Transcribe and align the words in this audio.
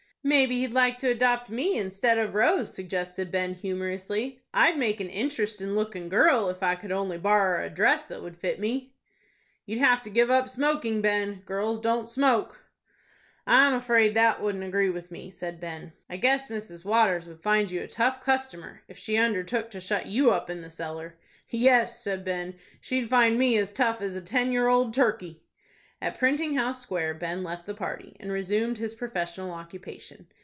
"Maybe 0.23 0.59
he'd 0.59 0.71
like 0.73 0.99
to 0.99 1.09
adopt 1.09 1.49
me 1.49 1.79
instead 1.79 2.19
of 2.19 2.35
Rose," 2.35 2.71
suggested 2.75 3.31
Ben, 3.31 3.55
humorously. 3.55 4.39
"I'd 4.53 4.77
make 4.77 4.99
an 4.99 5.09
interestin' 5.09 5.73
lookin' 5.73 6.09
girl 6.09 6.47
if 6.49 6.61
I 6.61 6.75
could 6.75 6.91
only 6.91 7.17
borrer 7.17 7.59
a 7.63 7.71
dress 7.71 8.05
that 8.05 8.21
would 8.21 8.37
fit 8.37 8.59
me." 8.59 8.93
"You'd 9.65 9.79
have 9.79 10.03
to 10.03 10.11
give 10.11 10.29
up 10.29 10.47
smoking, 10.47 11.01
Ben. 11.01 11.41
Girls 11.47 11.79
don't 11.79 12.07
smoke." 12.07 12.63
"I'm 13.47 13.73
afraid 13.73 14.13
that 14.13 14.39
wouldn't 14.43 14.63
agree 14.63 14.91
with 14.91 15.09
me," 15.09 15.31
said 15.31 15.59
Ben. 15.59 15.91
"I 16.07 16.17
guess 16.17 16.49
Mrs. 16.49 16.85
Waters 16.85 17.25
would 17.25 17.41
find 17.41 17.71
you 17.71 17.81
a 17.81 17.87
tough 17.87 18.21
customer, 18.21 18.83
if 18.87 18.99
she 18.99 19.17
undertook 19.17 19.71
to 19.71 19.81
shut 19.81 20.05
you 20.05 20.29
up 20.29 20.51
in 20.51 20.61
the 20.61 20.69
cellar." 20.69 21.15
"Yes," 21.49 21.99
said 22.03 22.23
Ben, 22.23 22.59
"she'd 22.79 23.09
find 23.09 23.39
me 23.39 23.57
as 23.57 23.73
tough 23.73 24.01
as 24.01 24.15
a 24.15 24.21
ten 24.21 24.51
year 24.51 24.67
old 24.67 24.93
turkey." 24.93 25.41
At 26.03 26.17
Printing 26.17 26.55
House 26.55 26.81
Square, 26.81 27.13
Ben 27.13 27.43
left 27.43 27.67
the 27.67 27.75
party, 27.75 28.17
and 28.19 28.31
resumed 28.31 28.79
his 28.79 28.95
professional 28.95 29.51
occupation. 29.51 30.25